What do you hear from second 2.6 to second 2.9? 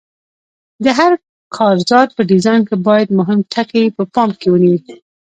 کې